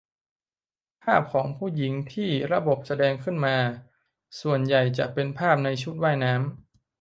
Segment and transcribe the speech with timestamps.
[1.03, 3.57] ภาพของผู้หญิงที่ระบบแสดงขึ้นมา
[4.41, 6.41] ส่วนใหญ่จะเป็นภาพในชุดว่ายน้ำ